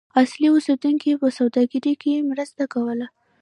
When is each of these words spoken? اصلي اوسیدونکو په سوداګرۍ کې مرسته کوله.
اصلي 0.21 0.47
اوسیدونکو 0.51 1.11
په 1.21 1.27
سوداګرۍ 1.37 1.93
کې 2.01 2.25
مرسته 2.29 2.63
کوله. 2.73 3.07